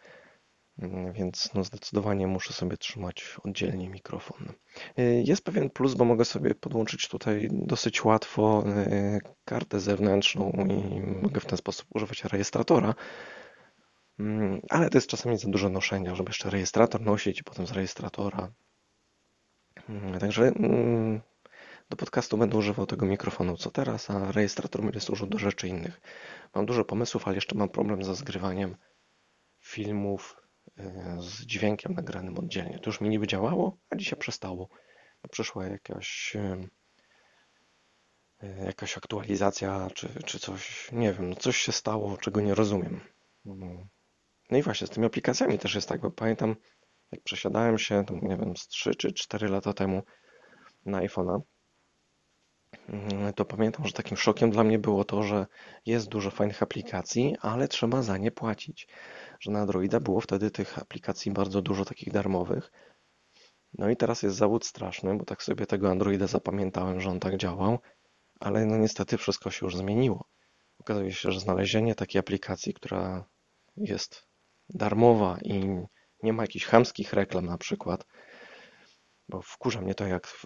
Mm, 0.79 1.13
więc 1.13 1.55
no 1.55 1.65
zdecydowanie 1.65 2.27
muszę 2.27 2.53
sobie 2.53 2.77
trzymać 2.77 3.37
oddzielnie 3.45 3.89
mikrofon. 3.89 4.53
Y, 4.99 5.23
jest 5.27 5.45
pewien 5.45 5.71
plus, 5.71 5.95
bo 5.95 6.05
mogę 6.05 6.25
sobie 6.25 6.55
podłączyć 6.55 7.09
tutaj 7.09 7.49
dosyć 7.53 8.05
łatwo 8.05 8.65
y, 8.67 9.21
kartę 9.45 9.81
zewnętrzną 9.81 10.53
i 10.53 11.01
mogę 11.23 11.41
w 11.41 11.47
ten 11.47 11.59
sposób 11.59 11.87
używać 11.95 12.25
rejestratora. 12.25 12.95
Mm, 14.19 14.61
ale 14.71 14.91
to 14.91 14.99
jest 14.99 15.09
czasami 15.09 15.39
za 15.39 15.49
dużo 15.49 15.69
noszenia, 15.69 16.15
żeby 16.15 16.31
jeszcze 16.31 16.51
rejestrator 16.51 17.01
nosić 17.01 17.41
i 17.41 17.45
potem 17.45 17.67
z 17.67 17.73
rejestratora. 17.73 18.53
Mm, 19.89 20.19
także 20.19 20.53
do 21.91 21.97
podcastu 21.97 22.39
będę 22.39 22.57
używał 22.57 22.87
tego 22.87 23.07
mikrofonu 23.07 23.57
co 23.57 23.71
teraz, 23.71 24.11
a 24.11 24.33
rejestrator 24.33 24.83
będzie 24.83 25.01
służył 25.01 25.27
do 25.27 25.39
rzeczy 25.39 25.69
innych. 25.69 26.01
Mam 26.55 26.67
dużo 26.67 26.85
pomysłów, 26.85 27.27
ale 27.27 27.35
jeszcze 27.35 27.55
mam 27.55 27.69
problem 27.69 28.05
ze 28.05 28.15
zgrywaniem 28.15 28.77
filmów 29.61 30.44
z 31.19 31.41
dźwiękiem 31.41 31.95
nagranym 31.95 32.39
oddzielnie. 32.39 32.79
To 32.79 32.91
już 32.91 33.01
mi 33.01 33.09
niby 33.09 33.27
działało, 33.27 33.79
a 33.91 33.97
dzisiaj 33.97 34.19
przestało. 34.19 34.69
Przyszła 35.31 35.67
jakaś 35.67 36.37
jakaś 38.65 38.97
aktualizacja, 38.97 39.91
czy, 39.95 40.09
czy 40.25 40.39
coś, 40.39 40.93
nie 40.93 41.13
wiem, 41.13 41.29
no 41.31 41.37
coś 41.37 41.57
się 41.57 41.73
stało, 41.73 42.17
czego 42.17 42.41
nie 42.41 42.55
rozumiem. 42.55 43.01
No 44.51 44.59
i 44.59 44.63
właśnie 44.63 44.87
z 44.87 44.91
tymi 44.91 45.07
aplikacjami 45.07 45.59
też 45.59 45.75
jest 45.75 45.89
tak, 45.89 46.01
bo 46.01 46.11
pamiętam, 46.11 46.57
jak 47.13 47.23
przesiadałem 47.23 47.79
się, 47.79 48.05
to 48.05 48.15
nie 48.15 48.37
wiem, 48.37 48.57
z 48.57 48.69
3 48.69 48.95
czy 48.95 49.13
4 49.13 49.49
lata 49.49 49.73
temu 49.73 50.03
na 50.87 51.01
iPhone'a, 51.01 51.41
to 53.35 53.45
pamiętam, 53.45 53.87
że 53.87 53.93
takim 53.93 54.17
szokiem 54.17 54.51
dla 54.51 54.65
mnie 54.65 54.79
było 54.79 55.05
to, 55.05 55.23
że 55.23 55.47
jest 55.87 56.09
dużo 56.09 56.31
fajnych 56.31 56.63
aplikacji, 56.63 57.37
ale 57.41 57.69
trzeba 57.69 58.03
za 58.03 58.19
nie 58.19 58.31
płacić. 58.31 58.89
Że 59.41 59.51
na 59.51 59.61
Androida 59.61 60.01
było 60.01 60.21
wtedy 60.21 60.51
tych 60.51 60.79
aplikacji 60.79 61.33
bardzo 61.33 61.63
dużo 61.63 61.85
takich 61.85 62.13
darmowych. 62.13 62.73
No 63.79 63.91
i 63.91 63.97
teraz 63.97 64.23
jest 64.23 64.37
zawód 64.37 64.67
straszny, 64.67 65.17
bo 65.17 65.25
tak 65.25 65.43
sobie 65.43 65.67
tego 65.67 65.91
Androida 65.91 66.27
zapamiętałem, 66.27 67.01
że 67.01 67.11
on 67.11 67.21
tak 67.21 67.37
działał, 67.37 67.79
ale 68.41 68.67
no 68.67 68.77
niestety 68.77 69.19
wszystko 69.19 69.51
się 69.51 69.67
już 69.67 69.77
zmieniło. 69.77 70.29
Okazuje 70.79 71.13
się, 71.13 71.33
że 71.33 71.41
znalezienie 71.41 71.95
takiej 71.95 72.21
aplikacji, 72.21 72.75
która 72.75 73.25
jest 73.77 74.27
darmowa 74.69 75.39
i 75.43 75.69
nie 76.23 76.33
ma 76.33 76.43
jakichś 76.43 76.67
chamskich 76.67 77.13
reklam 77.13 77.47
na 77.47 77.59
przykład, 77.59 78.07
bo 79.29 79.43
wkurza 79.43 79.81
mnie 79.81 79.95
to, 79.95 80.07
jak 80.07 80.45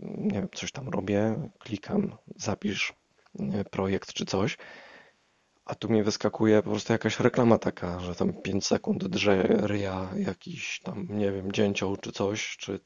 nie 0.00 0.38
wiem, 0.38 0.48
coś 0.54 0.72
tam 0.72 0.88
robię, 0.88 1.50
klikam, 1.58 2.16
zapisz 2.36 2.92
projekt 3.70 4.12
czy 4.12 4.24
coś, 4.24 4.56
a 5.64 5.74
tu 5.74 5.88
mi 5.88 6.02
wyskakuje 6.02 6.62
po 6.62 6.70
prostu 6.70 6.92
jakaś 6.92 7.20
reklama 7.20 7.58
taka, 7.58 8.00
że 8.00 8.14
tam 8.14 8.42
5 8.42 8.66
sekund 8.66 9.08
drze 9.08 9.42
ryja 9.42 10.10
jakiś 10.16 10.80
tam, 10.80 11.06
nie 11.10 11.32
wiem, 11.32 11.52
dzięcioł 11.52 11.96
czy 11.96 12.12
coś, 12.12 12.56
czy 12.56 12.80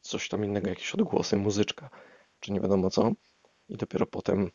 coś 0.00 0.28
tam 0.28 0.44
innego, 0.44 0.68
jakieś 0.68 0.94
odgłosy, 0.94 1.36
muzyczka, 1.36 1.90
czy 2.40 2.52
nie 2.52 2.60
wiadomo 2.60 2.90
co. 2.90 3.12
I 3.68 3.76
dopiero 3.76 4.06
potem 4.06 4.50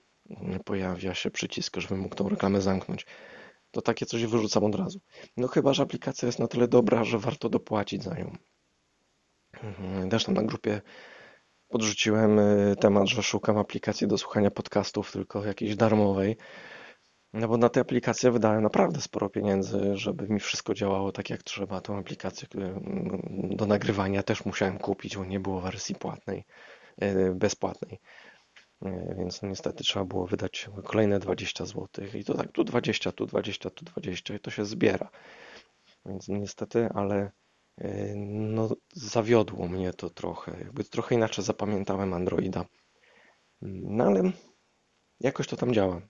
pojawia 0.65 1.13
się 1.13 1.31
przycisk, 1.31 1.77
żebym 1.77 1.99
mógł 1.99 2.15
tą 2.15 2.29
reklamę 2.29 2.61
zamknąć. 2.61 3.05
To 3.71 3.81
takie 3.81 4.05
coś 4.05 4.25
wyrzucam 4.25 4.63
od 4.63 4.75
razu. 4.75 4.99
No 5.37 5.47
chyba, 5.47 5.73
że 5.73 5.83
aplikacja 5.83 6.25
jest 6.25 6.39
na 6.39 6.47
tyle 6.47 6.67
dobra, 6.67 7.03
że 7.03 7.19
warto 7.19 7.49
dopłacić 7.49 8.03
za 8.03 8.13
nią. 8.15 8.35
Mhm, 9.63 10.09
tam 10.09 10.33
na 10.33 10.43
grupie 10.43 10.81
podrzuciłem 11.69 12.39
y, 12.39 12.75
temat, 12.79 13.07
że 13.07 13.23
szukam 13.23 13.57
aplikacji 13.57 14.07
do 14.07 14.17
słuchania 14.17 14.51
podcastów, 14.51 15.11
tylko 15.11 15.45
jakiejś 15.45 15.75
darmowej. 15.75 16.37
No 17.33 17.47
bo 17.47 17.57
na 17.57 17.69
tę 17.69 17.79
aplikację 17.79 18.31
wydałem 18.31 18.63
naprawdę 18.63 19.01
sporo 19.01 19.29
pieniędzy, 19.29 19.97
żeby 19.97 20.29
mi 20.29 20.39
wszystko 20.39 20.73
działało 20.73 21.11
tak 21.11 21.29
jak 21.29 21.43
trzeba. 21.43 21.81
Tą 21.81 21.97
aplikację 21.97 22.47
do 23.31 23.65
nagrywania 23.65 24.23
też 24.23 24.45
musiałem 24.45 24.77
kupić, 24.77 25.17
bo 25.17 25.25
nie 25.25 25.39
było 25.39 25.61
wersji 25.61 25.95
płatnej, 25.95 26.45
y, 27.03 27.35
bezpłatnej. 27.35 27.99
Y, 28.85 29.15
więc 29.17 29.41
no 29.41 29.49
niestety 29.49 29.83
trzeba 29.83 30.05
było 30.05 30.27
wydać 30.27 30.69
kolejne 30.83 31.19
20 31.19 31.65
zł. 31.65 31.87
I 32.13 32.23
to 32.23 32.33
tak 32.33 32.51
tu 32.51 32.63
20, 32.63 33.11
tu 33.11 33.25
20, 33.25 33.69
tu 33.69 33.85
20 33.85 34.35
i 34.35 34.39
to 34.39 34.51
się 34.51 34.65
zbiera. 34.65 35.09
Więc 36.05 36.27
niestety, 36.27 36.89
ale 36.93 37.31
no, 38.25 38.69
zawiodło 38.93 39.67
mnie 39.67 39.93
to 39.93 40.09
trochę. 40.09 40.59
Jakby 40.59 40.83
trochę 40.83 41.15
inaczej 41.15 41.45
zapamiętałem 41.45 42.13
Androida. 42.13 42.65
No 43.61 44.03
ale 44.03 44.31
jakoś 45.19 45.47
to 45.47 45.55
tam 45.55 45.73
działa. 45.73 46.01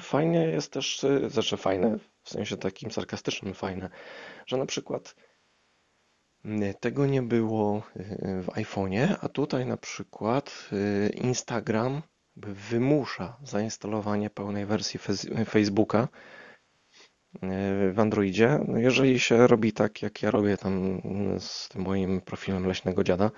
Fajnie 0.00 0.46
jest 0.46 0.72
też, 0.72 1.06
znaczy 1.28 1.56
fajne, 1.56 1.98
w 2.22 2.30
sensie 2.30 2.56
takim 2.56 2.90
sarkastycznym 2.90 3.54
fajne, 3.54 3.90
że 4.46 4.56
na 4.56 4.66
przykład 4.66 5.14
tego 6.80 7.06
nie 7.06 7.22
było 7.22 7.82
w 8.42 8.46
iPhone'ie, 8.46 9.16
a 9.20 9.28
tutaj 9.28 9.66
na 9.66 9.76
przykład 9.76 10.70
Instagram 11.14 12.02
wymusza 12.36 13.36
zainstalowanie 13.42 14.30
pełnej 14.30 14.66
wersji 14.66 15.00
Facebooka 15.48 16.08
w 17.92 17.94
Androidzie. 17.98 18.58
No 18.68 18.78
jeżeli 18.78 19.20
się 19.20 19.46
robi 19.46 19.72
tak, 19.72 20.02
jak 20.02 20.22
ja 20.22 20.30
robię 20.30 20.56
tam 20.56 21.00
z 21.38 21.68
tym 21.68 21.82
moim 21.82 22.20
profilem 22.20 22.66
leśnego 22.66 23.04
dziada, 23.04 23.30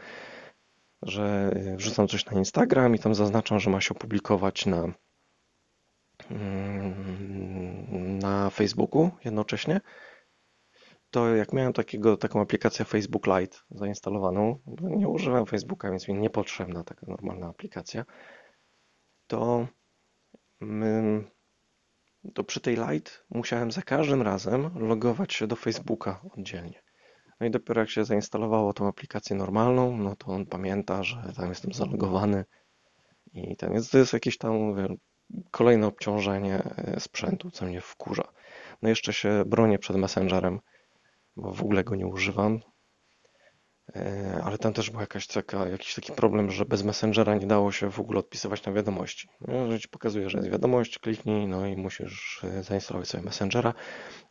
że 1.02 1.52
wrzucam 1.76 2.08
coś 2.08 2.26
na 2.26 2.38
Instagram 2.38 2.94
i 2.94 2.98
tam 2.98 3.14
zaznaczam, 3.14 3.60
że 3.60 3.70
ma 3.70 3.80
się 3.80 3.94
opublikować 3.94 4.66
na, 4.66 4.92
mm, 6.30 8.18
na 8.18 8.50
Facebooku 8.50 9.10
jednocześnie, 9.24 9.80
to 11.10 11.34
jak 11.34 11.52
miałem 11.52 11.72
takiego, 11.72 12.16
taką 12.16 12.40
aplikację 12.40 12.84
Facebook 12.84 13.26
Lite 13.26 13.58
zainstalowaną, 13.70 14.58
nie 14.80 15.08
używam 15.08 15.46
Facebooka, 15.46 15.90
więc 15.90 16.08
mi 16.08 16.14
niepotrzebna 16.14 16.84
taka 16.84 17.06
normalna 17.06 17.46
aplikacja, 17.46 18.04
to 19.26 19.66
mm, 20.60 21.35
to 22.34 22.44
przy 22.44 22.60
tej 22.60 22.76
Lite 22.76 23.10
musiałem 23.30 23.72
za 23.72 23.82
każdym 23.82 24.22
razem 24.22 24.70
logować 24.74 25.34
się 25.34 25.46
do 25.46 25.56
Facebooka 25.56 26.20
oddzielnie. 26.36 26.82
No 27.40 27.46
i 27.46 27.50
dopiero 27.50 27.80
jak 27.80 27.90
się 27.90 28.04
zainstalowało 28.04 28.72
tą 28.72 28.88
aplikację 28.88 29.36
normalną, 29.36 29.96
no 29.96 30.16
to 30.16 30.26
on 30.26 30.46
pamięta, 30.46 31.02
że 31.02 31.32
tam 31.36 31.48
jestem 31.48 31.72
zalogowany 31.72 32.44
i 33.32 33.56
ten, 33.56 33.72
więc 33.72 33.90
to 33.90 33.98
jest 33.98 34.12
jakieś 34.12 34.38
tam 34.38 34.54
mówię, 34.54 34.88
kolejne 35.50 35.86
obciążenie 35.86 36.62
e, 36.76 37.00
sprzętu, 37.00 37.50
co 37.50 37.66
mnie 37.66 37.80
wkurza. 37.80 38.28
No 38.82 38.88
jeszcze 38.88 39.12
się 39.12 39.44
bronię 39.46 39.78
przed 39.78 39.96
Messengerem, 39.96 40.60
bo 41.36 41.52
w 41.52 41.62
ogóle 41.62 41.84
go 41.84 41.96
nie 41.96 42.06
używam. 42.06 42.60
E, 43.96 44.40
ale 44.44 44.58
tam 44.58 44.72
też 44.72 44.90
był 44.90 45.00
jakaś 45.00 45.26
taka, 45.26 45.68
jakiś 45.68 45.94
taki 45.94 46.12
problem, 46.12 46.50
że 46.50 46.64
bez 46.64 46.84
Messengera 46.84 47.34
nie 47.34 47.46
dało 47.46 47.72
się 47.72 47.90
w 47.90 48.00
ogóle 48.00 48.18
odpisywać 48.18 48.64
na 48.64 48.72
wiadomości. 48.72 49.28
No, 49.40 49.70
że 49.70 49.80
ci 49.80 49.88
pokazuje, 49.88 50.30
że 50.30 50.38
jest 50.38 50.50
wiadomość, 50.50 50.98
kliknij, 50.98 51.46
no 51.46 51.66
i 51.66 51.76
musisz 51.76 52.44
e, 52.44 52.62
zainstalować 52.62 53.08
sobie 53.08 53.24
Messengera, 53.24 53.74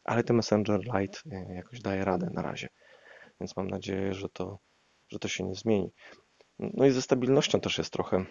ale 0.03 0.23
ten 0.23 0.35
Messenger 0.35 0.79
Lite 0.79 1.19
e, 1.31 1.53
jakoś 1.53 1.79
daje 1.79 2.05
radę 2.05 2.29
na 2.33 2.41
razie. 2.41 2.67
Więc 3.39 3.57
mam 3.57 3.67
nadzieję, 3.67 4.13
że 4.13 4.29
to, 4.29 4.59
że 5.09 5.19
to 5.19 5.27
się 5.27 5.43
nie 5.43 5.55
zmieni. 5.55 5.91
No 6.59 6.85
i 6.85 6.91
ze 6.91 7.01
stabilnością 7.01 7.59
też 7.59 7.77
jest 7.77 7.93
trochę 7.93 8.25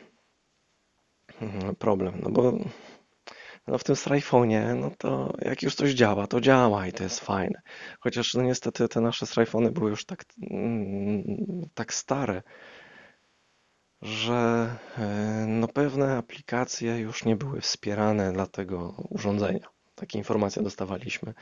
mm, 1.40 1.76
problem, 1.76 2.20
no 2.22 2.30
bo 2.30 2.52
no 3.66 3.78
w 3.78 3.84
tym 3.84 3.96
Sryfonie, 3.96 4.74
no 4.74 4.90
to 4.98 5.32
jak 5.42 5.62
już 5.62 5.74
coś 5.74 5.90
działa, 5.90 6.26
to 6.26 6.40
działa 6.40 6.86
i 6.86 6.92
to 6.92 7.02
jest 7.02 7.20
fajne. 7.20 7.62
Chociaż 8.00 8.34
no 8.34 8.42
niestety 8.42 8.88
te 8.88 9.00
nasze 9.00 9.26
Sryfony 9.26 9.70
były 9.70 9.90
już 9.90 10.04
tak, 10.04 10.24
mm, 10.50 11.24
tak 11.74 11.94
stare, 11.94 12.42
że 14.02 14.68
e, 14.98 15.46
no 15.48 15.68
pewne 15.68 16.16
aplikacje 16.16 16.98
już 16.98 17.24
nie 17.24 17.36
były 17.36 17.60
wspierane 17.60 18.32
dla 18.32 18.46
tego 18.46 18.94
urządzenia. 19.10 19.68
Takie 19.94 20.18
informacje 20.18 20.62
dostawaliśmy, 20.62 21.34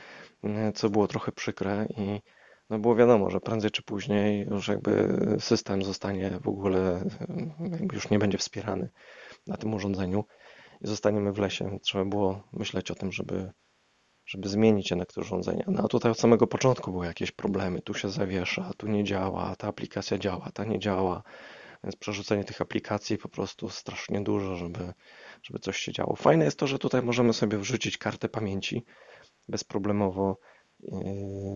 e, 0.43 0.71
co 0.71 0.89
było 0.89 1.07
trochę 1.07 1.31
przykre 1.31 1.85
i 1.97 2.21
no 2.69 2.79
było 2.79 2.95
wiadomo, 2.95 3.29
że 3.29 3.39
prędzej 3.39 3.71
czy 3.71 3.83
później 3.83 4.47
już 4.47 4.67
jakby 4.67 5.17
system 5.39 5.83
zostanie 5.83 6.39
w 6.41 6.47
ogóle, 6.47 6.79
e, 6.79 7.93
już 7.93 8.09
nie 8.09 8.19
będzie 8.19 8.37
wspierany 8.37 8.89
na 9.47 9.57
tym 9.57 9.73
urządzeniu 9.73 10.25
i 10.83 10.87
zostaniemy 10.87 11.33
w 11.33 11.37
lesie. 11.37 11.79
Trzeba 11.81 12.05
było 12.05 12.43
myśleć 12.53 12.91
o 12.91 12.95
tym, 12.95 13.11
żeby, 13.11 13.51
żeby 14.25 14.49
zmienić 14.49 14.91
jednak 14.91 15.13
to 15.13 15.21
urządzenia. 15.21 15.65
No 15.67 15.83
a 15.83 15.87
tutaj 15.87 16.11
od 16.11 16.19
samego 16.19 16.47
początku 16.47 16.91
były 16.91 17.05
jakieś 17.05 17.31
problemy. 17.31 17.81
Tu 17.81 17.93
się 17.93 18.09
zawiesza, 18.09 18.71
tu 18.77 18.87
nie 18.87 19.03
działa, 19.03 19.55
ta 19.55 19.67
aplikacja 19.67 20.17
działa, 20.17 20.51
ta 20.53 20.65
nie 20.65 20.79
działa. 20.79 21.23
Więc 21.83 21.95
przerzucenie 21.95 22.43
tych 22.43 22.61
aplikacji 22.61 23.17
po 23.17 23.29
prostu 23.29 23.69
strasznie 23.69 24.21
dużo, 24.21 24.55
żeby, 24.55 24.93
żeby 25.43 25.59
coś 25.59 25.77
się 25.77 25.91
działo. 25.91 26.15
Fajne 26.15 26.45
jest 26.45 26.59
to, 26.59 26.67
że 26.67 26.79
tutaj 26.79 27.01
możemy 27.01 27.33
sobie 27.33 27.57
wrzucić 27.57 27.97
kartę 27.97 28.29
pamięci 28.29 28.85
bezproblemowo, 29.49 30.37
yy, 30.79 30.91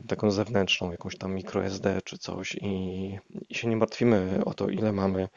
taką 0.07 0.31
zewnętrzną, 0.31 0.91
jakąś 0.91 1.17
tam 1.17 1.33
microSD 1.33 2.01
czy 2.03 2.17
coś 2.17 2.55
i, 2.55 3.19
i 3.49 3.55
się 3.55 3.67
nie 3.67 3.77
martwimy 3.77 4.41
o 4.45 4.53
to, 4.53 4.69
ile 4.69 4.93
mamy 4.93 5.27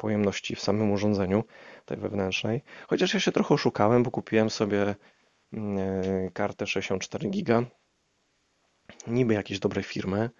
pojemności 0.00 0.56
w 0.56 0.60
samym 0.60 0.92
urządzeniu, 0.92 1.44
tej 1.84 1.96
wewnętrznej. 1.96 2.62
Chociaż 2.88 3.14
ja 3.14 3.20
się 3.20 3.32
trochę 3.32 3.54
oszukałem, 3.54 4.02
bo 4.02 4.10
kupiłem 4.10 4.50
sobie 4.50 4.94
mm, 5.52 5.78
e, 5.78 6.30
kartę 6.30 6.66
64 6.66 7.30
giga, 7.30 7.62
niby 9.06 9.34
jakiejś 9.34 9.60
dobrej 9.60 9.84
firmy. 9.84 10.30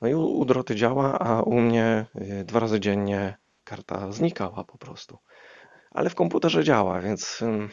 No 0.00 0.08
i 0.08 0.14
u 0.14 0.44
Droty 0.44 0.74
działa, 0.74 1.18
a 1.18 1.42
u 1.42 1.60
mnie 1.60 2.06
e, 2.14 2.44
dwa 2.44 2.60
razy 2.60 2.80
dziennie 2.80 3.36
karta 3.64 4.12
znikała 4.12 4.64
po 4.64 4.78
prostu. 4.78 5.18
Ale 5.90 6.10
w 6.10 6.14
komputerze 6.14 6.64
działa, 6.64 7.00
więc 7.00 7.42
mm, 7.42 7.68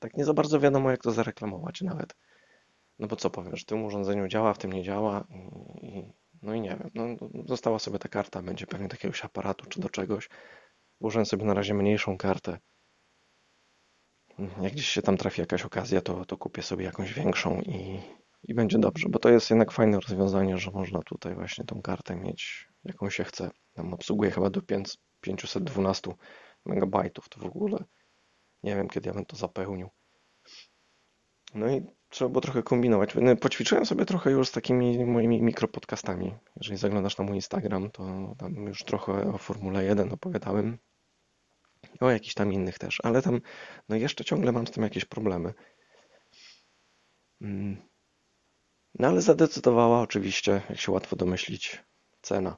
tak 0.00 0.16
nie 0.16 0.24
za 0.24 0.34
bardzo 0.34 0.60
wiadomo, 0.60 0.90
jak 0.90 1.02
to 1.02 1.10
zareklamować 1.10 1.80
nawet. 1.80 2.16
No 2.98 3.06
bo 3.06 3.16
co 3.16 3.30
powiem, 3.30 3.56
że 3.56 3.62
w 3.62 3.66
tym 3.66 3.84
urządzeniu 3.84 4.28
działa, 4.28 4.54
w 4.54 4.58
tym 4.58 4.72
nie 4.72 4.82
działa. 4.82 5.24
I, 5.82 6.12
no 6.42 6.54
i 6.54 6.60
nie 6.60 6.68
wiem, 6.68 6.90
no, 6.94 7.28
została 7.46 7.78
sobie 7.78 7.98
ta 7.98 8.08
karta, 8.08 8.42
będzie 8.42 8.66
pewnie 8.66 8.88
do 8.88 8.94
jakiegoś 8.94 9.24
aparatu 9.24 9.66
czy 9.66 9.80
do 9.80 9.88
czegoś. 9.88 10.28
Włożę 11.00 11.24
sobie 11.24 11.44
na 11.44 11.54
razie 11.54 11.74
mniejszą 11.74 12.18
kartę. 12.18 12.58
Jak 14.38 14.72
gdzieś 14.72 14.88
się 14.88 15.02
tam 15.02 15.16
trafi 15.16 15.40
jakaś 15.40 15.62
okazja, 15.62 16.00
to, 16.00 16.24
to 16.24 16.36
kupię 16.36 16.62
sobie 16.62 16.84
jakąś 16.84 17.12
większą 17.12 17.60
i, 17.60 18.00
i 18.42 18.54
będzie 18.54 18.78
dobrze, 18.78 19.08
bo 19.08 19.18
to 19.18 19.28
jest 19.28 19.50
jednak 19.50 19.72
fajne 19.72 20.00
rozwiązanie, 20.00 20.58
że 20.58 20.70
można 20.70 21.02
tutaj 21.02 21.34
właśnie 21.34 21.64
tą 21.64 21.82
kartę 21.82 22.16
mieć, 22.16 22.68
jaką 22.84 23.10
się 23.10 23.24
chce. 23.24 23.50
Tam 23.72 23.94
obsługuje 23.94 24.30
chyba 24.30 24.50
do 24.50 24.62
5, 24.62 24.98
512 25.20 26.14
megabajtów, 26.66 27.28
to 27.28 27.40
w 27.40 27.44
ogóle 27.44 27.84
nie 28.62 28.76
wiem, 28.76 28.88
kiedy 28.88 29.08
ja 29.08 29.14
bym 29.14 29.26
to 29.26 29.36
zapełnił. 29.36 29.90
No 31.54 31.70
i 31.70 31.82
trzeba 32.08 32.28
było 32.28 32.40
trochę 32.40 32.62
kombinować. 32.62 33.14
No, 33.14 33.36
Poćwiczyłem 33.36 33.86
sobie 33.86 34.04
trochę 34.04 34.30
już 34.30 34.48
z 34.48 34.52
takimi 34.52 35.04
moimi 35.04 35.42
mikropodcastami. 35.42 36.34
Jeżeli 36.56 36.78
zaglądasz 36.78 37.18
na 37.18 37.24
mój 37.24 37.34
Instagram, 37.34 37.90
to 37.90 38.34
tam 38.38 38.54
już 38.54 38.84
trochę 38.84 39.32
o 39.34 39.38
Formule 39.38 39.84
1 39.84 40.12
opowiadałem. 40.12 40.78
O 42.00 42.10
jakichś 42.10 42.34
tam 42.34 42.52
innych 42.52 42.78
też, 42.78 42.98
ale 43.02 43.22
tam 43.22 43.40
no 43.88 43.96
jeszcze 43.96 44.24
ciągle 44.24 44.52
mam 44.52 44.66
z 44.66 44.70
tym 44.70 44.82
jakieś 44.82 45.04
problemy. 45.04 45.54
Mm. 47.40 47.76
No 48.98 49.08
ale 49.08 49.20
zadecydowała 49.20 50.00
oczywiście, 50.00 50.62
jak 50.70 50.80
się 50.80 50.92
łatwo 50.92 51.16
domyślić, 51.16 51.84
cena. 52.22 52.56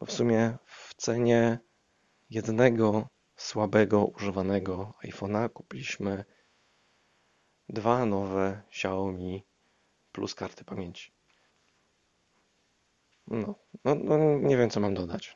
Bo 0.00 0.06
w 0.06 0.12
sumie 0.12 0.56
w 0.64 0.94
cenie 0.94 1.58
jednego 2.30 3.08
słabego, 3.36 4.04
używanego 4.04 4.94
iPhone'a 5.04 5.50
kupiliśmy 5.52 6.24
dwa 7.68 8.06
nowe 8.06 8.62
Xiaomi 8.68 9.44
plus 10.12 10.34
karty 10.34 10.64
pamięci. 10.64 11.12
No, 13.26 13.54
no, 13.84 13.94
no 13.94 14.38
nie 14.38 14.56
wiem 14.56 14.70
co 14.70 14.80
mam 14.80 14.94
dodać. 14.94 15.34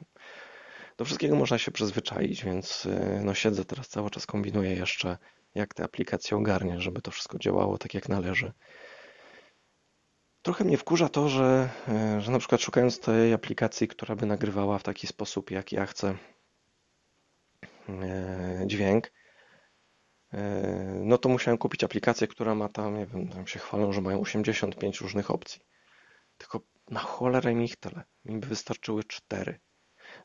Do 0.97 1.05
wszystkiego 1.05 1.37
można 1.37 1.59
się 1.59 1.71
przyzwyczaić, 1.71 2.45
więc 2.45 2.87
y, 2.87 3.21
no 3.25 3.35
siedzę 3.35 3.65
teraz 3.65 3.89
cały 3.89 4.11
czas, 4.11 4.27
kombinuję 4.27 4.75
jeszcze, 4.75 5.19
jak 5.55 5.75
te 5.75 5.85
aplikacje 5.85 6.37
ogarnię, 6.37 6.81
żeby 6.81 7.03
to 7.03 7.11
wszystko 7.11 7.39
działało 7.39 7.79
tak 7.79 7.95
jak 7.95 8.09
należy. 8.09 8.53
Trochę 10.43 10.65
mnie 10.65 10.79
wkurza 10.79 11.09
to, 11.09 11.29
że, 11.29 11.69
y, 12.17 12.21
że 12.21 12.33
na 12.33 12.39
przykład 12.39 12.61
szukając 12.61 13.01
tej 13.01 13.33
aplikacji, 13.33 13.89
która 13.89 14.17
by 14.17 14.27
nagrywała 14.27 14.79
w 14.79 14.83
taki 14.83 15.07
sposób, 15.07 15.51
jak 15.51 15.73
ja 15.73 15.87
chcę 15.87 16.17
y, 17.89 18.67
dźwięk, 18.67 19.13
no 21.01 21.19
to 21.19 21.29
musiałem 21.29 21.59
kupić 21.59 21.85
aplikację, 21.85 22.27
która 22.27 22.55
ma 22.55 22.69
tam, 22.69 22.99
nie 22.99 23.07
wiem, 23.07 23.29
tam 23.29 23.47
się 23.47 23.59
chwalą, 23.59 23.93
że 23.93 24.01
mają 24.01 24.21
85 24.21 25.01
różnych 25.01 25.31
opcji. 25.31 25.61
Tylko 26.39 26.61
na 26.91 27.01
cholerę 27.01 27.55
mi 27.55 27.65
ich 27.65 27.77
tyle. 27.77 28.05
Mi 28.25 28.39
by 28.39 28.47
wystarczyły 28.47 29.05
cztery. 29.05 29.61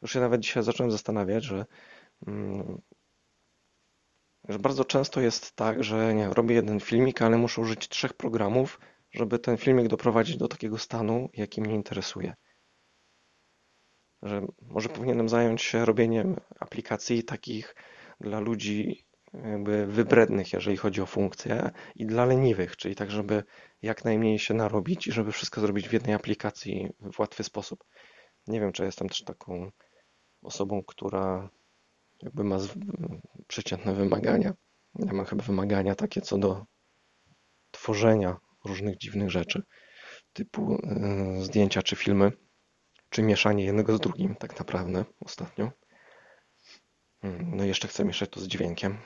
Już 0.02 0.12
się 0.12 0.20
nawet 0.20 0.42
dzisiaj 0.42 0.64
zacząłem 0.64 0.92
zastanawiać, 0.92 1.44
że, 1.44 1.66
mm, 2.28 2.82
że 4.50 4.60
bardzo 4.60 4.86
często 4.86 5.22
jest 5.22 5.56
tak, 5.56 5.84
że 5.84 6.14
nie, 6.14 6.30
robię 6.30 6.56
jeden 6.56 6.80
filmik, 6.80 7.22
ale 7.22 7.38
muszę 7.38 7.62
użyć 7.62 7.88
trzech 7.88 8.14
programów, 8.14 8.80
żeby 9.12 9.40
ten 9.40 9.58
filmik 9.58 9.88
doprowadzić 9.88 10.38
do 10.38 10.48
takiego 10.48 10.78
stanu, 10.78 11.30
jaki 11.34 11.62
mnie 11.62 11.76
interesuje. 11.76 12.34
Że 14.22 14.42
może 14.62 14.90
powinienem 14.90 15.30
zająć 15.30 15.62
się 15.62 15.86
robieniem 15.86 16.36
aplikacji 16.60 17.24
takich 17.24 17.76
dla 18.20 18.40
ludzi 18.40 19.06
jakby 19.34 19.88
wybrednych, 19.88 20.54
jeżeli 20.54 20.78
chodzi 20.78 21.02
o 21.02 21.06
funkcje 21.06 21.72
i 21.96 22.06
dla 22.06 22.26
leniwych, 22.26 22.78
czyli 22.78 22.96
tak, 22.96 23.12
żeby 23.12 23.44
jak 23.82 24.06
najmniej 24.06 24.40
się 24.40 24.54
narobić 24.54 25.08
i 25.08 25.12
żeby 25.12 25.32
wszystko 25.32 25.62
zrobić 25.62 25.90
w 25.90 25.94
jednej 25.94 26.16
aplikacji 26.16 26.90
w 27.14 27.20
łatwy 27.20 27.44
sposób. 27.44 27.84
Nie 28.48 28.60
wiem, 28.60 28.72
czy 28.72 28.84
jestem 28.86 29.10
też 29.10 29.24
taką 29.24 29.72
osobą, 30.42 30.84
która 30.88 31.50
jakby 32.22 32.44
ma 32.44 32.58
przeciętne 33.48 33.94
wymagania. 33.94 34.54
Ja 35.00 35.14
mam 35.14 35.26
chyba 35.26 35.44
wymagania 35.44 35.96
takie 35.96 36.22
co 36.22 36.38
do 36.38 36.66
tworzenia 37.72 38.38
różnych 38.66 38.98
dziwnych 38.98 39.32
rzeczy, 39.32 39.64
typu 40.34 40.78
yy, 40.84 41.46
zdjęcia 41.46 41.82
czy 41.82 41.96
filmy, 41.96 42.32
czy 43.10 43.24
mieszanie 43.24 43.66
jednego 43.66 43.98
z 43.98 44.00
drugim 44.00 44.36
tak 44.36 44.60
naprawdę 44.60 45.06
ostatnio. 45.20 45.72
Hmm, 47.22 47.56
no 47.56 47.66
i 47.66 47.68
jeszcze 47.68 47.88
chcę 47.88 48.06
mieszać 48.06 48.30
to 48.30 48.40
z 48.40 48.48
dźwiękiem. 48.48 48.98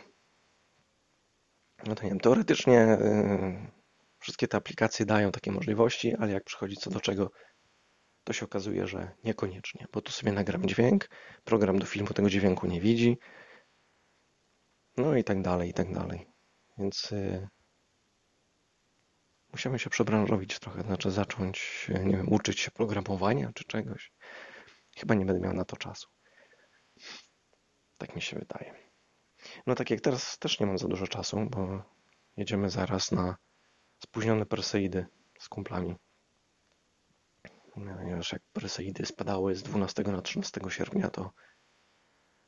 No 1.88 1.96
to 1.96 2.04
nie 2.04 2.10
wiem, 2.10 2.20
teoretycznie 2.20 2.98
yy, 3.02 3.72
wszystkie 4.20 4.48
te 4.48 4.58
aplikacje 4.58 5.06
dają 5.06 5.32
takie 5.32 5.52
możliwości, 5.52 6.16
ale 6.16 6.32
jak 6.32 6.44
przychodzi 6.44 6.76
co 6.76 6.90
do 6.90 7.00
czego, 7.00 7.32
to 8.24 8.34
się 8.34 8.46
okazuje, 8.46 8.88
że 8.88 9.12
niekoniecznie, 9.24 9.88
bo 9.94 10.02
tu 10.02 10.12
sobie 10.12 10.32
nagram 10.32 10.66
dźwięk, 10.66 11.10
program 11.44 11.80
do 11.80 11.86
filmu 11.86 12.14
tego 12.14 12.30
dźwięku 12.30 12.68
nie 12.68 12.82
widzi, 12.82 13.18
no 14.98 15.16
i 15.16 15.24
tak 15.24 15.42
dalej, 15.42 15.70
i 15.70 15.74
tak 15.74 15.94
dalej. 15.94 16.28
Więc 16.78 17.12
yy, 17.12 17.48
musiałem 19.52 19.80
się 19.80 19.90
przebranżowić 19.90 20.60
trochę, 20.60 20.82
znaczy 20.82 21.12
zacząć, 21.12 21.88
nie 22.04 22.18
wiem, 22.18 22.34
uczyć 22.34 22.60
się 22.60 22.72
programowania 22.72 23.52
czy 23.54 23.64
czegoś. 23.64 24.12
Chyba 24.98 25.16
nie 25.16 25.26
będę 25.26 25.42
miał 25.42 25.54
na 25.54 25.66
to 25.66 25.78
czasu. 25.78 26.08
Tak 27.98 28.16
mi 28.16 28.22
się 28.22 28.40
wydaje. 28.40 28.74
No 29.68 29.76
tak 29.76 29.90
jak 29.90 30.02
teraz 30.02 30.38
też 30.38 30.60
nie 30.60 30.66
mam 30.66 30.78
za 30.78 30.88
dużo 30.88 31.08
czasu, 31.08 31.38
bo 31.50 31.84
jedziemy 32.38 32.70
zaraz 32.70 33.12
na 33.12 33.38
spóźnione 34.04 34.46
Perseidy 34.46 35.06
z 35.40 35.50
kumplami. 35.50 35.96
Ponieważ 37.74 38.34
jak 38.34 38.42
Perseidy 38.54 39.06
spadały 39.06 39.56
z 39.56 39.64
12 39.64 40.04
na 40.04 40.22
13 40.22 40.62
sierpnia, 40.70 41.10
to 41.10 41.32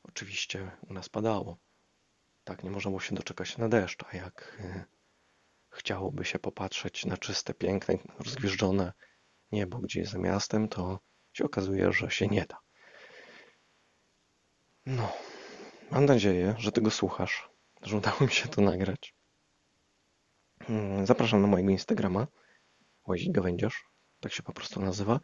oczywiście 0.02 0.70
u 0.90 0.92
nas 0.92 1.08
padało. 1.08 1.58
Tak, 2.44 2.62
nie 2.64 2.70
można 2.70 2.90
było 2.90 3.00
się 3.00 3.14
doczekać 3.14 3.58
na 3.58 3.68
deszcz, 3.68 4.04
a 4.12 4.16
jak 4.16 4.58
e, 4.60 4.84
chciałoby 5.70 6.24
się 6.24 6.38
popatrzeć 6.38 7.04
na 7.04 7.16
czyste, 7.16 7.54
piękne, 7.54 7.98
rozgwieżdżone 8.18 8.92
niebo 9.52 9.78
gdzieś 9.78 10.08
za 10.08 10.18
miastem, 10.18 10.68
to 10.68 11.00
się 11.32 11.44
okazuje, 11.44 11.92
że 11.92 12.10
się 12.10 12.26
nie 12.26 12.46
da. 12.46 12.58
No, 14.86 15.12
mam 15.90 16.04
nadzieję, 16.04 16.54
że 16.58 16.72
tego 16.72 16.90
słuchasz, 16.90 17.50
że 17.82 17.96
udało 17.96 18.20
mi 18.20 18.30
się 18.30 18.48
to 18.48 18.62
nagrać. 18.62 19.14
Mm, 20.68 21.06
zapraszam 21.06 21.42
na 21.42 21.46
mojego 21.46 21.70
Instagrama, 21.70 22.26
Łazik 23.06 23.32
Gawędziarz, 23.32 23.84
tak 24.20 24.32
się 24.32 24.42
po 24.42 24.52
prostu 24.52 24.80
nazywa. 24.80 25.20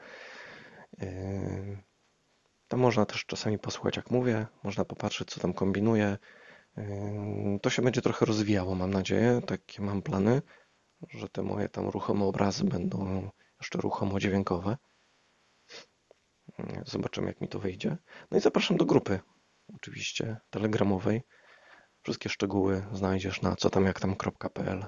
Yy, 0.98 1.78
tam 2.68 2.80
można 2.80 3.06
też 3.06 3.26
czasami 3.26 3.58
posłuchać 3.58 3.96
jak 3.96 4.10
mówię, 4.10 4.46
można 4.62 4.84
popatrzeć 4.84 5.30
co 5.30 5.40
tam 5.40 5.52
kombinuję. 5.52 6.18
Yy, 6.76 6.84
to 7.62 7.70
się 7.70 7.82
będzie 7.82 8.02
trochę 8.02 8.26
rozwijało, 8.26 8.74
mam 8.74 8.90
nadzieję, 8.90 9.40
takie 9.46 9.82
mam 9.82 10.02
plany, 10.02 10.42
że 11.10 11.28
te 11.28 11.42
moje 11.42 11.68
tam 11.68 11.88
ruchome 11.88 12.24
obrazy 12.24 12.64
będą 12.64 13.30
jeszcze 13.60 13.78
ruchomo 13.78 14.20
dźwiękowe. 14.20 14.76
Yy, 16.58 16.82
zobaczymy 16.86 17.26
jak 17.26 17.40
mi 17.40 17.48
to 17.48 17.58
wyjdzie. 17.58 17.96
No 18.30 18.38
i 18.38 18.40
zapraszam 18.40 18.76
do 18.76 18.84
grupy, 18.84 19.20
oczywiście, 19.74 20.36
telegramowej. 20.50 21.22
Wszystkie 22.02 22.28
szczegóły 22.28 22.86
znajdziesz 22.92 23.42
na 23.42 23.56
co 23.56 23.70
tam 23.70 23.84
jak 23.84 24.00
tam.pl. 24.00 24.84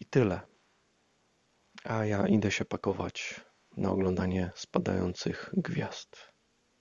I 0.00 0.06
tyle. 0.06 0.51
A 1.84 2.04
ja 2.04 2.26
idę 2.26 2.50
się 2.50 2.64
pakować 2.64 3.40
na 3.76 3.90
oglądanie 3.90 4.50
spadających 4.54 5.50
gwiazd. 5.52 6.16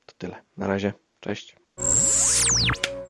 To 0.06 0.14
tyle. 0.18 0.44
Na 0.58 0.68
razie. 0.68 0.94
Cześć. 1.20 1.56